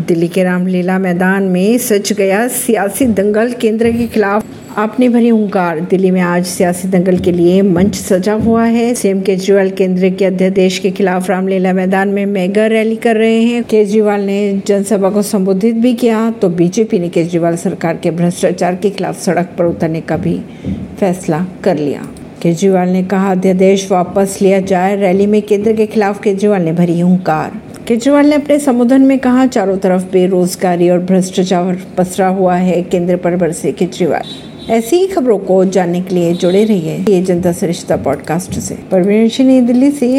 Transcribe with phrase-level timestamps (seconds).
[0.00, 4.44] दिल्ली के रामलीला मैदान में सच गया सियासी दंगल केंद्र के खिलाफ
[4.78, 9.20] आपने भरी हुंकार। दिल्ली में आज सियासी दंगल के लिए मंच सजा हुआ है। सीएम
[9.20, 14.20] केजरीवाल केंद्र के अध्यादेश के खिलाफ रामलीला मैदान में मेगा रैली कर रहे हैं। केजरीवाल
[14.20, 19.20] ने जनसभा को संबोधित भी किया तो बीजेपी ने केजरीवाल सरकार के भ्रष्टाचार के खिलाफ
[19.22, 20.38] सड़क पर उतरने का भी
[21.00, 22.06] फैसला कर लिया।
[22.42, 27.00] केजरीवाल ने कहा, अध्यादेश वापस लिया जाए। रैली में केंद्र के खिलाफ केजरीवाल ने भरी
[27.00, 27.60] हुंकार।
[27.90, 33.16] केजरीवाल ने अपने संबोधन में कहा, चारों तरफ़ बेरोजगारी और भ्रष्टाचार पसरा हुआ है, केंद्र
[33.16, 34.22] पर बरसे केजरीवाल।
[34.72, 39.28] ऐसी ही खबरों को जानने के लिए जुड़े रहिए ये जनता सरिश्ता पॉडकास्ट से। परवीन
[39.28, 40.06] सिंह दिल्ली से।